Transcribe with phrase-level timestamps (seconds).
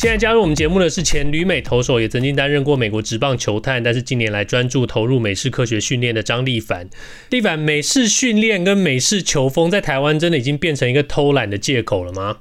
[0.00, 6.88] 现在加入我们节目的是前旅美投手，也曾经担任过美国职棒球探，但是近年来专注投入美式科学训练的张立凡。
[7.28, 12.38] 立凡，美式训练跟美式球风在台湾真的已经变成一个偷懒的借口了吗？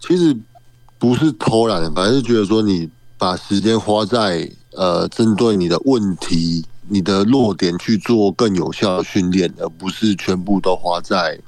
[0.00, 0.34] 其实
[0.98, 2.88] 不是偷懒，反正是觉得说你
[3.18, 11.38] 把时间花在呃针对你的问题、你的弱点去做更有效的训练，而不是全部都花在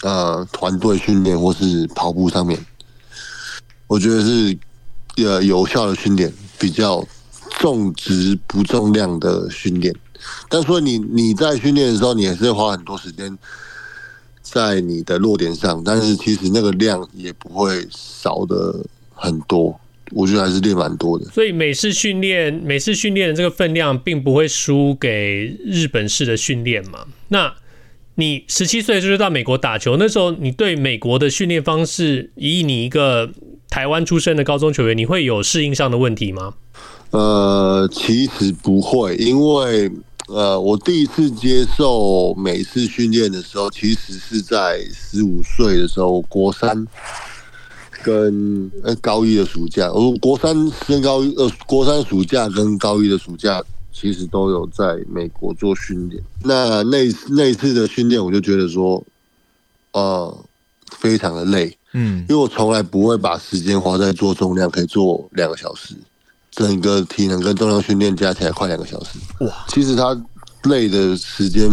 [0.00, 2.58] 呃团队训练或是跑步上面。
[3.86, 4.56] 我觉得是
[5.16, 7.06] 呃有效的训练，比较
[7.58, 9.94] 重质不重量的训练。
[10.48, 13.36] 但是说你你在训练的时候，你也是花很多时间
[14.42, 18.84] 在你的弱点上，但是其实那个量也不会少的
[19.14, 19.78] 很多。
[20.12, 21.24] 我觉得还是练蛮多的。
[21.26, 27.00] 所以美式训练，美式训练的这个分量，并不会输给日本式的训练嘛？
[27.28, 27.52] 那
[28.14, 33.30] 你十七岁就是到美国打球，那时候你对美国的训练方式，以你一个
[33.68, 36.54] 台湾出身的高中球员，你会有适应上的问题吗？
[37.10, 39.90] 呃，其实不会，因为
[40.28, 46.86] 呃，我第一次接受美式训练的时候，其实是在十五岁的时候，国三
[48.02, 50.54] 跟呃高一的暑假，我国三
[50.86, 56.22] 升高一，呃，国三暑假跟高一的暑假，其实都有在美国做训练。
[56.42, 56.98] 那那
[57.30, 59.02] 那一次的训练，我就觉得说，
[59.92, 60.44] 呃，
[60.98, 61.76] 非常的累。
[61.98, 65.94] 嗯，因为我从来不会把时间花在做重量，可以做两个小时，
[66.50, 69.18] 整个体能跟重量训练加起来快两个小时。
[69.40, 70.14] 哇，其实他
[70.64, 71.70] 累的时间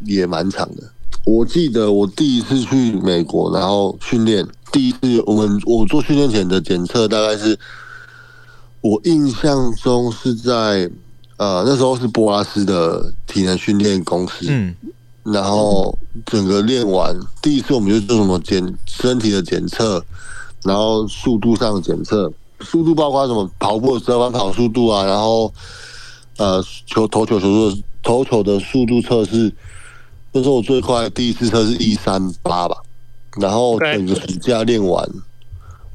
[0.00, 0.82] 也蛮长的。
[1.24, 7.56] 我记得我第一次去美国，然后训练，第一次我们我做训练前的检测，大概是
[8.80, 10.90] 我印象中是在
[11.36, 14.46] 呃那时候是波拉斯的体能训练公司。
[14.48, 14.74] 嗯。
[15.22, 20.02] 然后整个练完，第一次我们就做什么检身体的检测，
[20.64, 25.52] 然后速度上的检测，速度包括什么跑步的折返跑速度啊，然后
[26.38, 29.52] 呃球投球球速投球的速度测试，
[30.32, 32.76] 那时候我最快第一次测是一三八吧，
[33.36, 35.06] 然后整个暑假练完，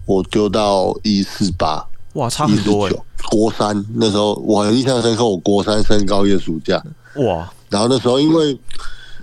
[0.05, 1.83] 我丢到一四八，
[2.13, 2.93] 哇，差很多哎。
[3.31, 6.77] 国三那时候我很印象深刻，我国三升高一的暑假，
[7.15, 8.55] 哇，然后那时候因为。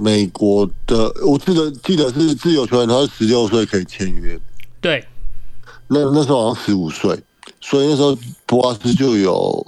[0.03, 4.37] 美国的，我记得记得是自由球员，他是十六岁可以签约。
[4.81, 5.07] 对，
[5.87, 7.17] 那那时候好像十五岁，
[7.61, 9.65] 所以那时候博阿斯就有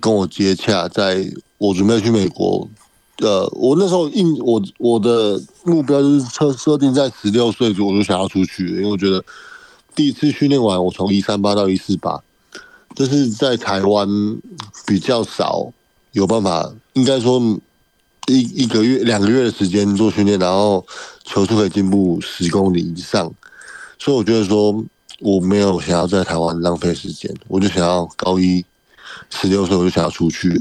[0.00, 1.24] 跟我接洽，在
[1.58, 2.68] 我准备去美国。
[3.18, 9.24] 呃，我那时候应我我的目标就是设设定在十六岁，我就想要出去，因为我觉得
[9.94, 12.20] 第一次训练完，我从一三八到一四八，
[12.96, 14.08] 这是在台湾
[14.84, 15.72] 比较少
[16.10, 17.40] 有办法，应该说。
[18.28, 20.84] 一一个月、两个月的时间做训练，然后
[21.24, 23.32] 球速可以进步十公里以上，
[23.98, 24.84] 所以我觉得说
[25.20, 28.62] 我没有想要在台湾浪费时间，我就想要高一
[29.30, 30.60] 十六岁我就想要出去，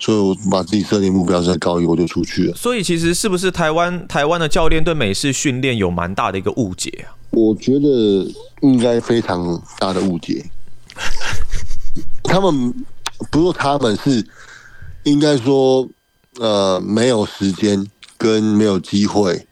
[0.00, 2.56] 所以我把自己设定目标是在高一我就出去了。
[2.56, 7.12] 所以其实是不是台湾台湾的教练对美式训练有蛮大的一个误解啊？
[7.30, 8.26] 我觉得
[8.62, 10.44] 应该非常大的误解。
[12.24, 12.74] 他们
[13.30, 14.26] 不是他们是
[15.02, 15.86] 应该说。
[16.40, 19.46] 呃，没有时间跟没有机会，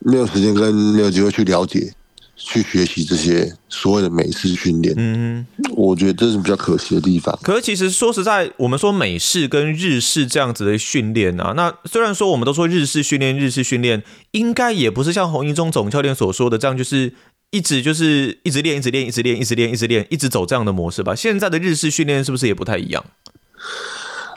[0.00, 1.94] 没有时间跟没有机会去了解、
[2.36, 4.94] 去学习这些所谓的美式训练。
[4.98, 7.38] 嗯，我觉得这是比较可惜的地方。
[7.42, 14.02] 可是其实说实在，我们说美式跟日式这样子的训练啊，那虽然说我们都说日式训练，日式训练
[14.32, 17.14] 应该也不是像洪一中总教练所说的这样，就是
[17.50, 21.14] 一直就是一直练、一直练、一直练、一直练、一直练、一直走这样的模式吧？
[21.14, 23.02] 现在的日式训练是不是也不太一样？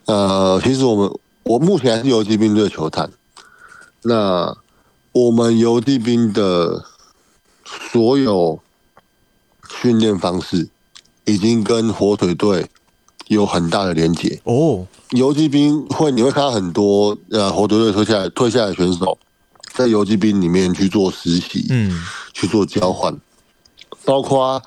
[0.06, 1.12] 呃，其实我们。
[1.48, 3.12] 我目前还是游击兵队球探。
[4.02, 4.58] 那
[5.12, 6.84] 我们游击兵的
[7.64, 8.60] 所有
[9.70, 10.68] 训练方式，
[11.26, 12.68] 已经跟火腿队
[13.28, 14.88] 有很大的连结哦。
[15.12, 19.16] 游击兵会，你会看到很多呃火腿队退下来退下来的选手，
[19.76, 22.04] 在游击兵里面去做实习，嗯，
[22.34, 23.16] 去做交换，
[24.04, 24.60] 包括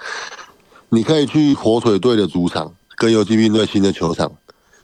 [0.91, 4.31] 你可以去火腿队的主场，跟游击兵队新的球场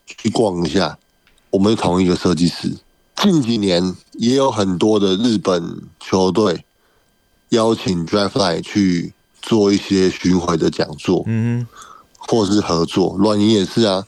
[0.05, 0.99] 去逛一下。
[1.54, 2.68] 我们是同一个设计师。
[3.14, 6.64] 近几年也有很多的日本球队
[7.50, 11.64] 邀请 Draftline 去做一些巡回的讲座，嗯，
[12.18, 13.14] 或是合作。
[13.20, 14.04] 软银也是啊。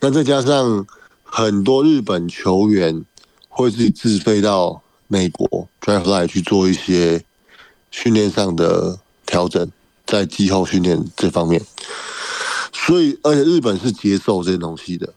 [0.00, 0.86] 那再加上
[1.22, 3.04] 很多日本球员
[3.50, 7.22] 会自己自费到美国 Draftline 去做一些
[7.90, 9.70] 训练上的调整，
[10.06, 11.62] 在季后训练这方面。
[12.72, 15.12] 所以，而且日本是接受这些东西的，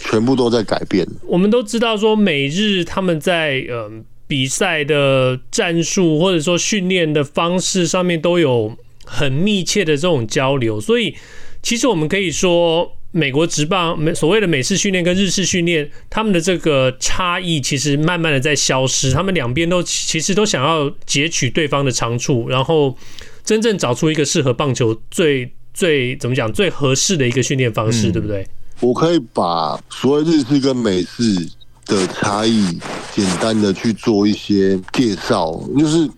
[0.00, 1.06] 全部都在改变。
[1.26, 3.90] 我们都知道说，美日他们在呃
[4.26, 11.14] 比赛的战术或者说训练的方式上面都有很密切的这种交流，所以
[11.62, 22.96] 其实我们可以说，美国职棒美所谓的美式训练跟日式训练，他们的这个差异其实慢慢的在消失，他们两边都其实都想要截取对方的长处，然后
[23.44, 25.50] 真正找出一个适合棒球最。
[25.74, 28.44] 最怎么讲最合适的一个训练方式，嗯、对不对？
[28.80, 31.48] 我可以把所谓日式跟美式
[31.84, 32.78] 的差异
[33.12, 36.08] 简单的去做一些介绍，就是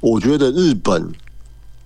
[0.00, 1.08] 我觉得日本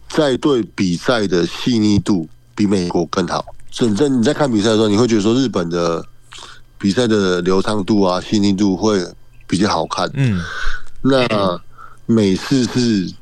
[0.09, 3.45] 在对比赛的细腻度比美国更好。
[3.71, 6.03] 真正你在看比赛的时候，你会觉得说日本的
[6.79, 9.07] 比赛的流畅度啊、细腻度会
[9.47, 10.11] 比较好看。
[10.15, 10.41] 嗯，
[11.03, 11.61] 那
[12.07, 13.13] 美式是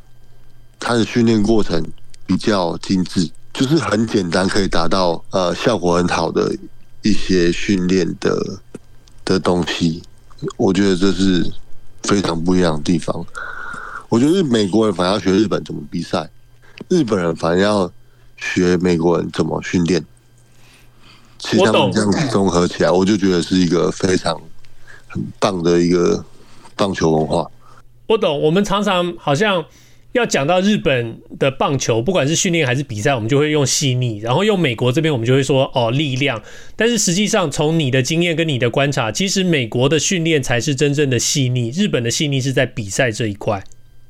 [0.79, 1.85] 它的训练过程
[2.27, 3.29] 比较精致。
[3.55, 6.53] 就是很简单，可以达到呃效果很好的
[7.03, 8.37] 一些训练的
[9.25, 10.03] 的东西，
[10.57, 11.49] 我觉得这是
[12.03, 13.25] 非常不一样的地方。
[14.09, 16.29] 我觉得美国人反而要学日本怎么比赛，
[16.89, 17.89] 日本人反而要
[18.37, 20.05] 学美国人怎么训练。
[21.39, 24.37] 其实他们这样子综合起来，我就觉得是一个非常
[25.07, 26.25] 很棒的一个
[26.75, 27.49] 棒球文化。
[28.09, 29.65] 我懂，我们常常好像。
[30.15, 36.41] 要讲到日本的棒球，不管是训练还是比赛，我们就会用细腻；然后用美国这边，我们就会说哦力量。
[36.77, 43.65] 但是实际上，从你的经验跟你的观察，其实美国的训练才是真正的细腻，日本的细腻是在比赛这一块。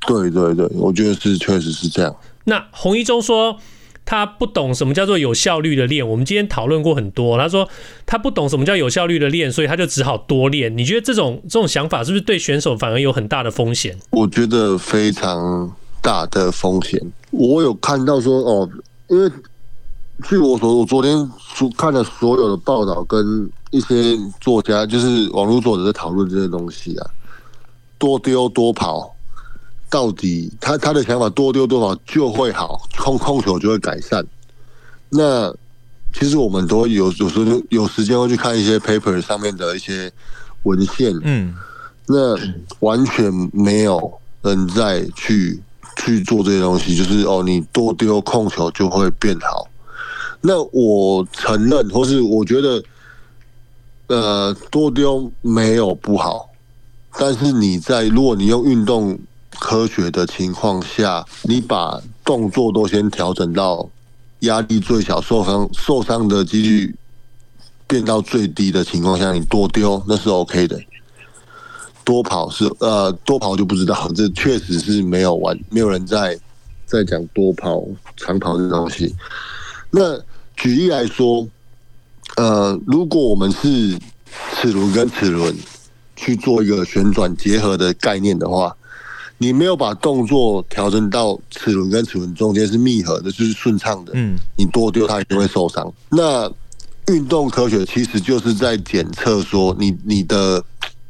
[0.07, 2.15] 对对对，我觉得是确实是这样。
[2.43, 3.57] 那洪一中说
[4.05, 7.35] 他不懂什么叫做有效率的练，我们今天讨论过很多。
[7.39, 7.67] 他说
[8.05, 10.77] 他不懂什么叫有效率的练，所以他就只好多练。
[10.77, 13.97] 你觉得这种这种想法是不是对选手反而有很大的风险？
[14.11, 15.75] 我觉得非常。
[16.05, 18.69] 大的风险，我有看到说哦，
[19.07, 19.27] 因为
[20.23, 27.09] 据我所我昨天所看的所有的报道跟一些作家，就是网络作者在讨论这些东西啊，
[27.97, 29.15] 多丢多跑，
[29.89, 34.23] 到底他他的想法多丢多跑就会好，控控球就会改善。
[35.09, 35.51] 那
[36.13, 40.11] 其实我们都有有时候有时间会去看一些 paper 上面的一些
[40.65, 41.55] 文献，嗯，
[42.05, 42.37] 那
[42.81, 44.13] 完全没有
[44.43, 45.59] 人在去。
[46.05, 49.67] 去做这些东西，就是哦，你多丢控球就会变好。
[50.41, 52.83] 那我承认，或是我觉得，
[54.05, 56.47] 呃，多丢没有不好，
[57.17, 59.17] 但是你在如果你用运动
[59.57, 63.89] 科学的情况下，你把动作都先调整到
[64.41, 66.95] 压力最小、受伤受伤的几率
[67.87, 70.79] 变到最低的情况下，你多丢那是 OK 的。
[72.05, 76.39] 多跑是呃，多跑就不知道，这确实是没有玩，没有人在
[76.85, 77.83] 在讲多跑、
[78.15, 79.13] 长跑这东西。
[79.89, 80.17] 那
[80.55, 81.45] 举例来说，
[82.37, 83.97] 呃，如果我们是
[84.53, 85.53] 齿轮跟齿轮
[86.15, 88.73] 去做一个旋转结合的概念的话，
[89.39, 95.91] 你没有把动作调整到齿轮跟齿轮中间是密合的，就是顺畅的，嗯，你多丢它一定会受伤。
[96.09, 96.49] 那
[97.07, 100.63] 运动科学其实就是在检测说你你的。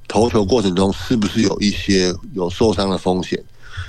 [0.08, 3.42] 投球过程中是不是有一些有受伤的风险？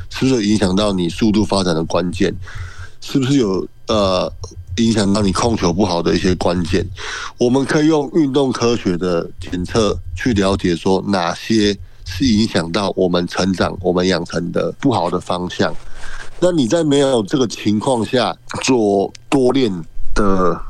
[0.08, 2.34] 是不是影响到你速度发展的关键？
[3.00, 4.32] 是不是有呃
[4.76, 6.86] 影响到你控球不好的一些关键？
[7.38, 15.74] 我们可以用运动科学的检测去了解说哪些是影响到我们成长、我们养成的不好的方向。
[16.40, 19.72] 那你在没有这个情况下做多练
[20.14, 20.60] 的？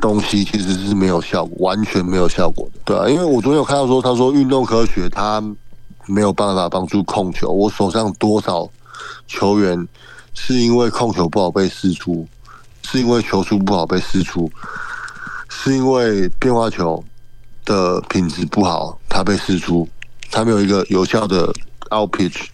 [0.00, 5.42] 东西其实是没有效果，完全没有效果的，对啊，因为我昨天有看到说，他说运动科学他
[6.06, 7.50] 没有办法帮助控球。
[7.50, 8.68] 我手上多少
[9.26, 9.88] 球员
[10.34, 12.28] 是因为控球不好被试出，
[12.82, 14.50] 是因为球速不好被试出，
[15.48, 17.02] 是因为变化球
[17.64, 19.88] 的品质不好，他被试出，
[20.30, 21.46] 他没有一个有效的
[21.90, 22.44] out pitch，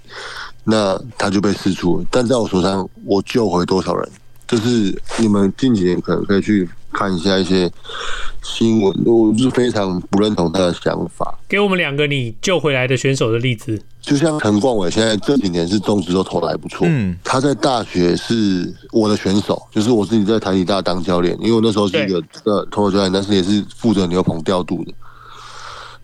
[0.62, 2.04] 那他就被试出。
[2.08, 4.08] 但在我手上，我救回多少人？
[4.46, 6.68] 就是你们近几年可能可以去。
[6.92, 7.70] 看一下一些
[8.42, 11.38] 新闻，我是非常不认同他的想法。
[11.48, 16.86] 给我们两个你救回来的选手的例子，就像陈冠伟，现在这几年是中职都投的还不错。
[16.88, 24.92] 嗯，他在大学是我的选手，就是我自己在台体大当教练，因为我那时候是一个呃投手教练，但是也是负责牛棚调度的。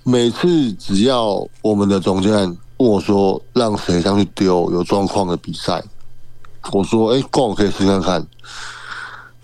[0.04, 5.82] 每次只要我们的总教练问我说让谁上去丢有状况的比赛，
[6.72, 8.26] 我说哎，冠伟可以试看看。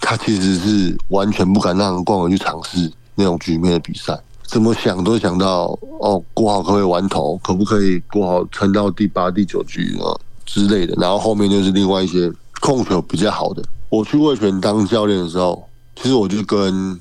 [0.06, 10.12] 他其实是完全不敢让冠伟去尝试那种局面的比赛，怎么想都想到哦，国豪可不可以玩投，可不可以国豪撑到第八、第九局啊
[10.44, 10.94] 之类的。
[11.00, 12.30] 然后后面就是另外一些
[12.60, 13.62] 控球比较好的。
[13.88, 16.98] 我去味全当教练的时候，其实我就跟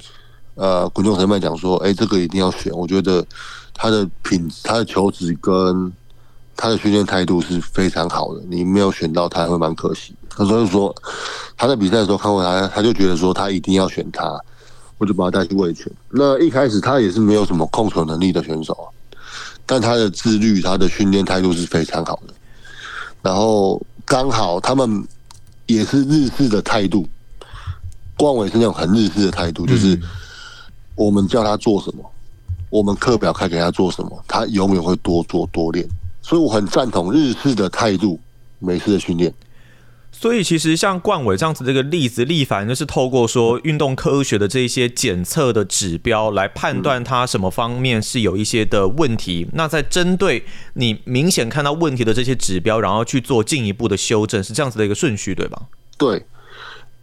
[0.56, 2.72] 呃滚动裁判讲说，哎、这个一定要选。
[2.72, 3.26] 我觉得
[3.74, 5.92] 他的品、他的球质跟
[6.56, 8.42] 他的训练态度是非常好的。
[8.50, 10.16] 你没有选到他，会蛮可惜。
[10.30, 10.94] 他所以说
[11.58, 14.40] 他在比赛的时候看过他，他就觉得说他一定要选他。
[15.00, 15.92] 我就把他带去卫权。
[16.10, 18.88] 那一开始他也是没有什么控球能力的选手啊，
[19.66, 22.34] 但他的自律、他的训练态度是非常好的。
[23.22, 25.06] 然后刚好他们
[25.66, 27.06] 也是日式的态度，
[28.16, 30.00] 冠伟是那种很日式的态度，就是
[30.96, 32.12] 我们叫他做什么，
[32.70, 35.86] 我们课表开给他做什么，他永远会多做多练。
[36.24, 38.20] 所以我很赞同日式的态度，
[38.58, 39.32] 美式的训练。
[40.16, 49.48] 所以其实像冠伟这样子这个例子，力帆就是透过说运动科学的这些检测的指标来判断他什么方面是有一些的问题。
[49.54, 55.64] 那在针对你明显看到问题的这些指标，然后去做进一步的修正，是这样子的一个顺序，对吧？
[55.98, 56.24] 对，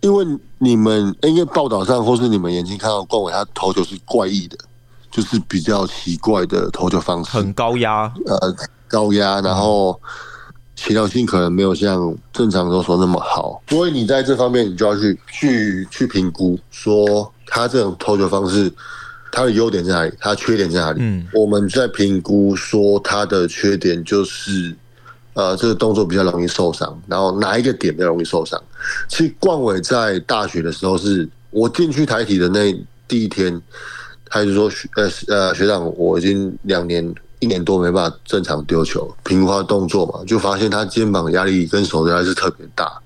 [0.01, 0.25] 因为
[0.59, 4.57] 你们因为报道上或是你们眼睛看到冠伟他投球是怪异的，
[5.11, 8.57] 就是比较奇怪的投球方式，很高压，呃，
[8.91, 9.99] 高压，然后。
[10.77, 18.73] 协调性可能没有像正常投手那么好，所以你在这方面你就要去去去评估，说他这种投球方式，
[19.31, 21.01] 他的优点在哪里，他缺点在哪里？
[21.03, 24.75] 嗯，我们在评估说他的缺点就是，
[25.35, 28.59] 呃，这个动作比较容易受伤，然后哪一个点比较容易受伤？
[29.07, 32.75] 其实冠伟在大学的时候是，我进去台体的那
[33.07, 33.61] 第一天，
[34.25, 37.15] 他就说，呃呃，学长，我已经两年。
[37.41, 43.01] 一年多没办法正常丢球，平滑动作嘛，就发现他肩膀压力跟手压力是特别大，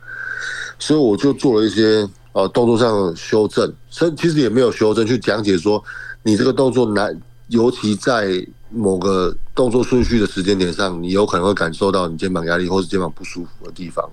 [0.78, 3.72] 所以我就做了一些呃动作上的修正，
[4.16, 5.82] 其实也没有修正，去讲解说
[6.24, 14.04] 你这个动作难，尤其在某个动作顺序的时间点上，你有可能会感受到你肩膀压力或是肩膀不舒服的地方，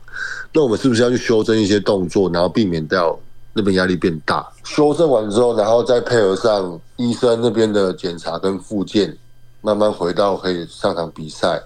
[0.53, 3.19] 那我们是不是要去修正一些动作，然后避免掉
[3.53, 4.47] 那边压力变大？
[4.63, 9.17] 修正完之后，然后再配合上医生那边的检查跟复健。
[9.61, 11.61] 慢慢回到可以上场比赛，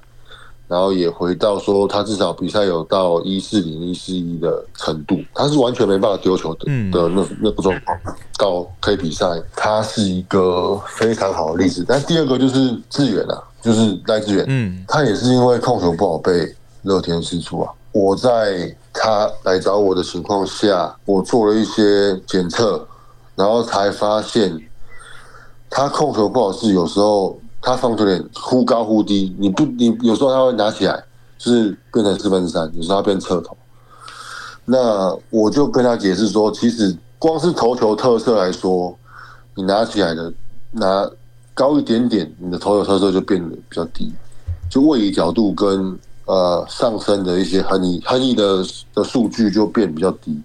[0.68, 7.98] 然后也回到说他至少比赛有到一四零一四一的程度，他是完全没办法丢球的的那那个状况，
[8.38, 9.26] 到可以比赛，
[9.56, 11.86] 他是一个非常好的例子。
[11.88, 17.72] 但第二个就是志远啊，就是赖志远，嗯，他也是因为控球不好被乐天释出啊。
[17.94, 22.86] 我在他来找我的情况下，我做了一些检测，
[23.36, 24.60] 然后才发现
[25.70, 27.40] 他控球不好是有时候。
[27.66, 31.04] 他放球点忽高忽低，你不，你有时候他会拿起来，
[31.36, 33.58] 就是变成四分三，有时候他变侧投。
[34.66, 38.96] 那我就跟他解释说，其实光是投球特色来说，
[39.56, 40.32] 你拿起来的
[40.74, 41.10] 拿
[41.56, 44.14] 高一点点，你的投球特色就变得比较低，
[44.70, 50.40] 就位移角度跟呃上升的一些横移横移的的数据就变比较低。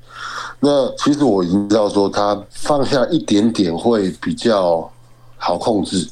[0.58, 4.90] 那其实我已经知道说，他放下一点点会比较
[5.36, 6.08] 好控制。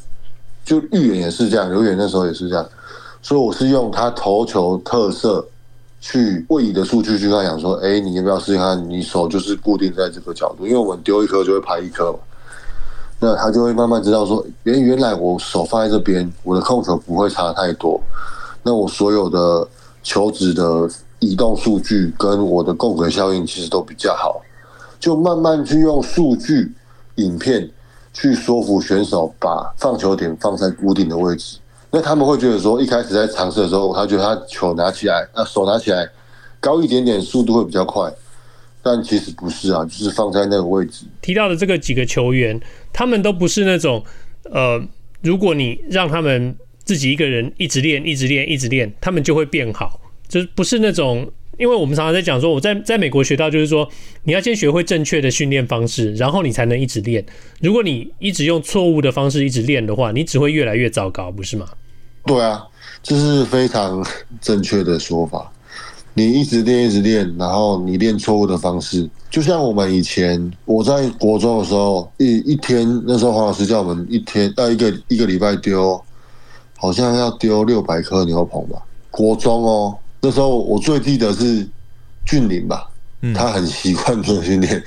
[0.69, 2.69] 就预言也是这样，刘远那时候也是这样，
[3.23, 5.43] 所以我是用他投球特色
[5.99, 8.87] 去位移的数据去跟他讲说，哎，你要不要试试看？
[8.87, 12.19] 你手就是固定在这个角度，因为我们丢一颗就会拍一颗嘛，
[13.19, 17.99] 那他就会慢慢知道说，原原来我手放在这边，我的控球不会差太多，
[18.63, 19.67] 那我所有的
[20.03, 20.87] 球子的
[21.19, 24.43] 移动数据跟我的共轨效应其实都比较好，
[25.01, 26.71] 就慢慢去用数据
[27.15, 27.71] 影片。
[28.13, 31.59] 去说服选手把放球点放在固定的位置，
[31.91, 36.09] 那他们会觉得说，一开始在尝试的时候，他觉得他球拿起来，那手拿起来
[36.61, 38.13] 高一点点，速度会比较快，
[38.83, 41.07] 但其实不是啊，就是放在那个位置。
[41.23, 42.61] 提到的这个几个球员，
[42.93, 44.05] 他们都不是那种，
[44.45, 44.83] 呃，
[45.23, 51.31] 如果你让他们自己一个人一直练、一直练、一直练，他们就会变好，就是不是那种。
[51.59, 53.89] 因为我们常常在讲说，我在在美国学到就是说，
[54.23, 57.27] 你要先学会正确的训练方式，然后你才能一直练。
[57.61, 61.67] 如果你一直用错误的方式一直练的话，你只会越来越糟糕，不是吗？
[62.25, 62.65] 对啊，
[63.03, 64.07] 这是非常
[64.41, 65.51] 正确的说法。
[66.15, 76.01] 你一直练，一直练，然后你练错误的方式，就像我们以前我在国中的时候，一一天那时候黄老师叫我们一天到一个一个礼拜丢，
[76.77, 78.81] 好像要丢六百颗牛棚吧，
[79.11, 79.99] 国中哦。
[80.21, 81.67] 那时候我最记得是
[82.27, 82.91] 俊霖吧，
[83.35, 84.83] 他很习惯做训练，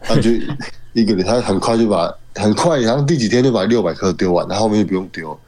[0.00, 0.30] 他就
[0.92, 5.38] 一个人他很快就把很快，然后第几天就把六百颗丢完，然后后面就不用丢。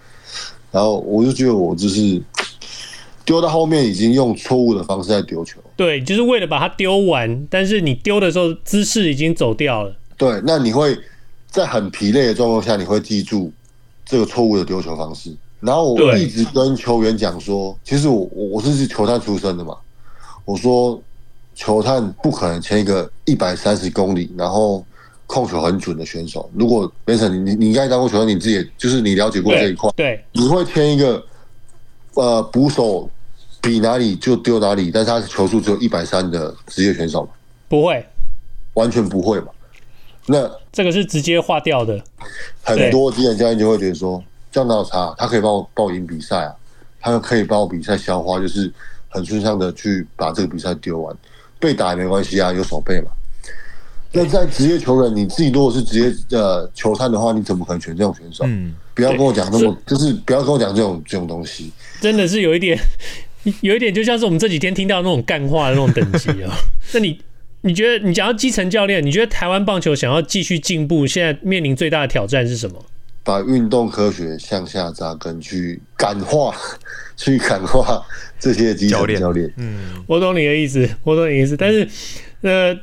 [0.72, 2.22] 然后我就觉得我就是
[3.24, 5.60] 丢到后面已经用错误的方式在丢球。
[5.76, 9.96] 对，就是为了把它丢完，但是你丢的时候姿势已经走掉了。
[10.16, 10.96] 对，那你会
[11.48, 13.52] 在很疲累的状况下，你会记住
[14.04, 15.34] 这个错误的丢球方式。
[15.60, 19.76] 然后我一直跟球员讲说，其实我我我是球探出身的嘛，
[20.44, 21.00] 我说
[21.54, 24.84] 球探不可能签一个一百三十公里，然后
[25.26, 26.50] 控球很准的选手。
[26.54, 31.22] 如果 Benson 你你应该当过球探，你自己就是你了解过这一块，对，你会签一个
[32.14, 33.08] 呃捕手
[33.60, 37.28] 比哪里就丢哪里，但是他球速只有一百三的职业选手吗？
[37.68, 38.04] 不会，
[38.74, 39.48] 完全不会嘛。
[40.26, 42.02] 那这个是直接划掉的。
[42.62, 45.14] 很多经验教练就会觉得说，这样哪有差？
[45.16, 46.54] 他可以帮我帮我赢比赛啊，
[47.00, 48.72] 他可以帮我比赛消化，就是
[49.08, 51.16] 很顺畅的去把这个比赛丢完，
[51.58, 53.10] 被打也没关系啊，有手背嘛。
[54.12, 58.44] 那在职业球员，你自己如果是职业呃球探的话，你怎么可能选这种选手？
[58.46, 61.72] 嗯，不要跟我讲那么，就是不要跟我讲这种这种东西。
[62.00, 62.78] 真的是有一点，
[63.60, 66.52] 有一点就像是我们这几天听到那种干话的那种等级啊。
[66.92, 67.20] 那你？
[67.62, 72.82] 你觉得你讲到基层教练，你觉得台湾棒球想要继续进步，现在面临最大的挑战是什么？
[73.22, 76.54] 把运动科学向下扎根，去感化，
[77.16, 78.02] 去感化
[78.38, 79.52] 这些基层教练。
[79.56, 81.56] 嗯，我懂你的意思，我懂你的意思。
[81.56, 81.88] 但是，
[82.42, 82.74] 呃，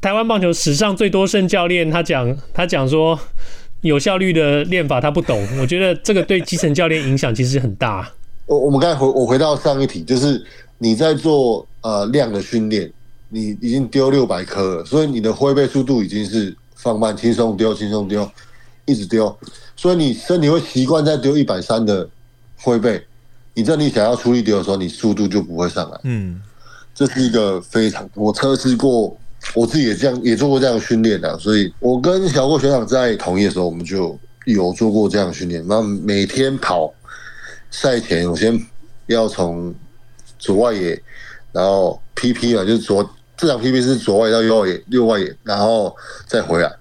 [0.00, 3.18] 台湾棒球史上最多胜教练，他讲他讲说
[3.80, 5.46] 有效率的练法他不懂。
[5.60, 8.10] 我觉得这个对基层教练影响其实很大。
[8.46, 10.44] 我我们刚才回我回到上一题，就是
[10.78, 12.90] 你在做呃量的训练。
[13.28, 18.22] 你已经丢六百颗了，所以你的挥背速度已经是放慢，轻松丢，轻松丢，
[18.86, 19.36] 一直丢，
[19.76, 22.08] 所以你身体会习惯在丢一百三的
[22.56, 23.04] 挥背。
[23.52, 26.00] 你这里想要出力丢的时候，你速度就不会上来。
[26.04, 26.40] 嗯，
[26.94, 29.16] 这是一个非常我测试过，
[29.54, 35.64] 我自己也这样也做过这样的训练的，所以我跟小郭学长在同一的时候，我们就有做过这样的训练。
[35.66, 36.92] 那每天跑
[37.70, 38.58] 赛前，我先
[39.06, 39.74] 要从
[40.38, 41.02] 左外野，
[41.52, 43.08] 然后 PP 嘛，就是左。
[43.38, 45.94] 这场 PP 是左外野到右外野，右外野，然后
[46.26, 46.74] 再回来。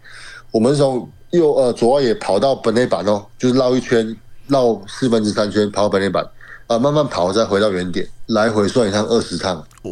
[0.51, 4.15] 我们从右呃左外野跑到本垒板哦，就是绕一圈，
[4.47, 6.25] 绕四分之三圈跑到本垒板，
[6.67, 9.57] 啊，慢慢跑再回到原点，来回算一趟二十趟。
[9.83, 9.91] 哇！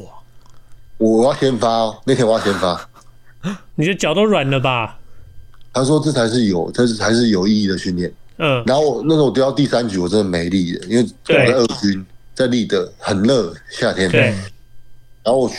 [0.98, 2.90] 我要先发哦，那天我要先发。
[3.76, 4.98] 你的脚都软了吧？
[5.74, 8.14] 他说这才是有，这是才是有意义的训练。
[8.38, 8.64] 嗯。
[8.66, 14.10] 然后我那时候我丢到第三局，我真的没力了，因为我在二军，在立德很热，夏天。
[14.10, 14.22] 对。
[15.24, 15.52] 然后我。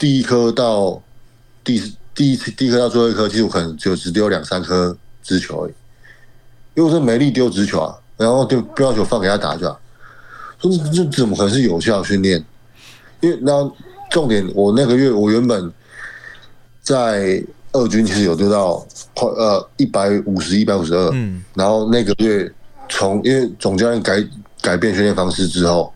[0.00, 1.02] 第一颗到
[1.64, 1.82] 第
[2.14, 4.96] 第一次第一颗到最后一颗，其实我可能就只丢两三颗
[5.28, 5.72] 直球而已，
[6.74, 9.78] 因为我是没力丢直球啊，然后就不要求放给他打就好。
[10.58, 12.42] 说这这怎么可能是有效训练？
[13.20, 13.70] 因为那
[14.10, 15.70] 重点，我那个月我原本
[16.82, 22.50] 在二军其实有丢到快呃一百五十一百五十二，嗯，然后那个月
[22.88, 24.26] 从因为总教练改
[24.62, 25.92] 改变训练方式之后。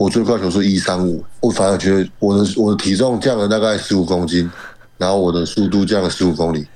[0.00, 4.50] 我最快球是一三五，我反而觉得我的我的体重降了大概十五公斤，
[4.96, 6.66] 然后我的速度降了十五公里。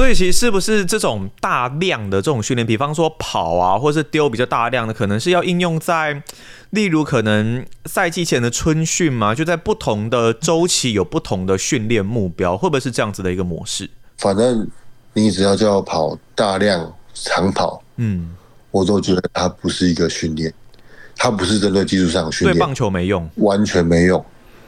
[0.00, 6.22] 所以其实是不是这种大量的这种训练，比方说跑啊，或是丢比较大量的，可能是要应用在，
[6.70, 13.90] 例如可能赛季前的春训嘛，就在不同的周期有不同的训练目标，会不会是这样子的一个模式？
[14.16, 14.66] 反正
[15.12, 18.34] 你只要叫我跑大量长跑，嗯，
[18.70, 20.50] 我都觉得它不是一个训练。
[21.14, 24.24] 它不是针对技术上的训练，对棒球没用，完全没用。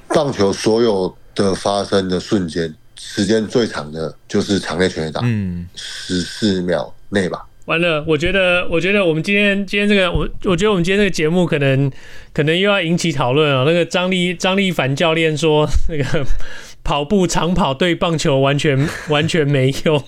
[0.08, 7.44] 棒球所有的发生的瞬间，时间最长的就是场内全垒打，嗯，十四秒内吧。
[7.66, 11.90] 完了，我觉得，我觉得我们今天今天这个，我我觉得我们今天这个节目可能
[12.32, 13.64] 可能又要引起讨论啊。
[13.66, 16.24] 那个张力张力凡教练说，那个
[16.82, 20.02] 跑步长跑对棒球完全 完全没用，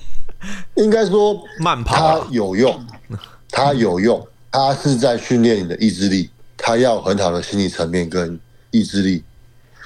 [0.76, 2.86] 应该说慢跑它有用，
[3.50, 6.30] 它有用，它是在训练你的意志力。
[6.56, 9.22] 他要很好的心理层面跟意志力，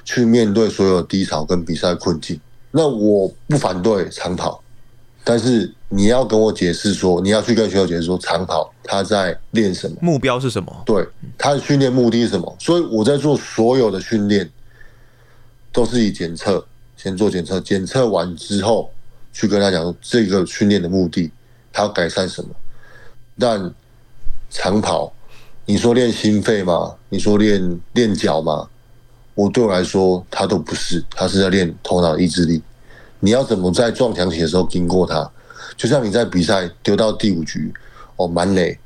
[0.05, 2.39] 去面对所有低潮跟比赛困境。
[2.71, 4.63] 那我不反对长跑，
[5.25, 10.83] 但是你要跟我解释说，你要去跟选手解释说，长跑他在练什么，目标是什么？
[10.85, 12.57] 对，他的训练目的是什么？
[12.59, 14.51] 所以我在做所有的训练，
[15.73, 16.65] 都是以检测，
[16.97, 18.91] 先做检测，检测完之后
[19.33, 21.31] 去跟他讲这个训练的目的，
[21.73, 22.51] 他要改善什么。
[23.39, 23.73] 但
[24.51, 25.13] 长跑。
[25.71, 26.97] 你说练心肺吗？
[27.11, 28.67] 你说练练脚吗？
[29.39, 32.61] 我对我来说，他都不是，他是在练头脑意志力。
[33.21, 35.31] 你要怎么在撞墙期的时候经过他？
[35.77, 37.73] 就像你在比赛丢到第五局，
[38.17, 38.77] 哦，满垒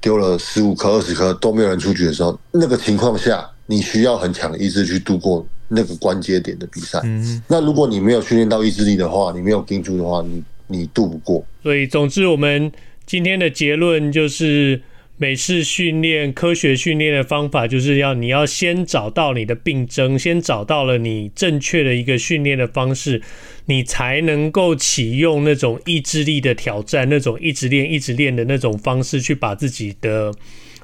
[0.00, 7.00] 丢了十五颗、二十颗都没有人出局的时候，那个情况下，你需要很强的意志去度过那个关节点的比赛。
[7.02, 7.42] 嗯。
[7.48, 11.44] 那如果你没有训练到意志力的话，你没有盯住的话，你你度不过。
[11.64, 12.70] 所以，总之，我们
[13.04, 14.80] 今天的结论就是。
[15.16, 23.22] 美式训练、科学训练的方法，就是要你要先找到你的病症，先找到了你正确的一个训练的方式，
[23.66, 30.34] 你才能够启用那种意志力的挑战，那种一直练、一直练的那种方式，去把自己的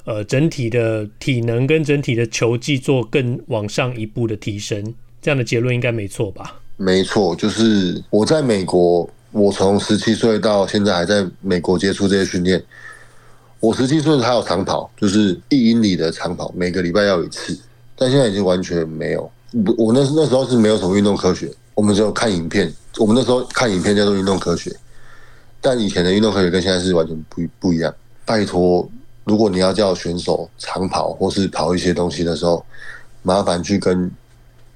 [0.05, 4.95] 呃整体的体能跟整体的球技做更往上一步的提升。
[5.21, 6.61] 这样的结论应该没错吧？
[6.77, 9.11] 没错，就是我在美国。
[9.33, 12.61] 我从十七岁到现在还在美国接触这些训练。
[13.61, 17.57] 我十七岁还有长跑，就是一英里的长跑，每个礼拜要有一次。
[17.95, 19.31] 但现在已经完全没有。
[19.77, 22.73] 我那那时候是没有什么运动科学，我们只有看影片。
[22.97, 24.75] 我们那时候看影片叫做运动科学，
[25.61, 27.95] 但以前的运动科学跟现在是完全不不一样。
[28.25, 28.89] 拜托，
[29.25, 32.65] 如果你要叫选手长跑或是跑一些东西的时候，
[33.23, 34.11] 麻烦去跟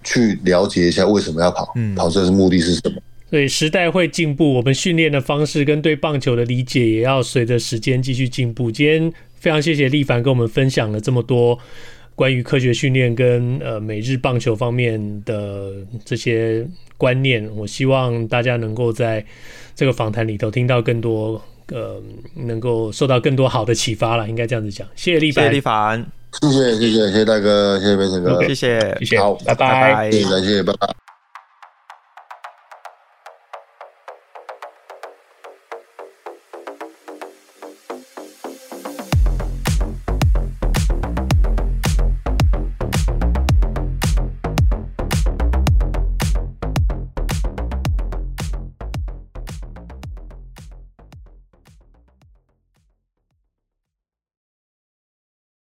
[0.02, 3.00] 去了解一下为什么要跑，跑这是目的是什么。
[3.34, 8.70] 所以时代会进步，我们训练的方式跟对棒球的理解也要随着时间继续进步。
[8.70, 11.58] 今天非常谢谢力凡跟我们分享了这么多
[12.14, 15.72] 关于科学训练跟呃每日棒球方面的
[16.04, 16.64] 这些
[16.96, 17.44] 观念。
[17.56, 19.26] 我希望大家能够在
[19.74, 21.42] 这个访谈里头听到更多，
[21.72, 22.00] 呃，
[22.36, 24.28] 能够受到更多好的启发了。
[24.28, 24.86] 应该这样子讲。
[24.94, 26.06] 谢谢力凡，谢谢力帆，
[26.40, 31.03] 谢谢谢谢谢谢大哥，谢谢变成哥，谢谢谢谢，好，拜拜，谢谢感谢，拜拜。